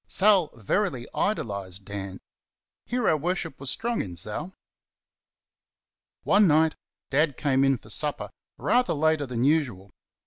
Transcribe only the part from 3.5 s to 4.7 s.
was strong in Sal.